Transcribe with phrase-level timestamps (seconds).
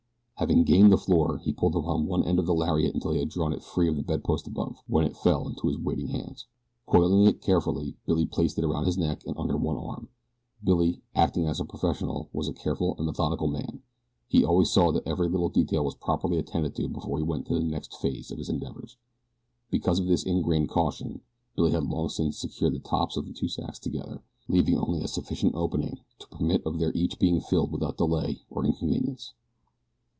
[0.41, 3.29] Having gained the floor he pulled upon one end of the lariat until he had
[3.29, 6.47] drawn it free of the bedpost above, when it fell into his waiting hands.
[6.87, 10.09] Coiling it carefully Billy placed it around his neck and under one arm.
[10.63, 13.83] Billy, acting as a professional, was a careful and methodical man.
[14.29, 17.53] He always saw that every little detail was properly attended to before he went on
[17.53, 18.97] to the next phase of his endeavors.
[19.69, 21.21] Because of this ingrained caution
[21.55, 25.07] Billy had long since secured the tops of the two sacks together, leaving only a
[25.07, 29.33] sufficient opening to permit of their each being filled without delay or inconvenience.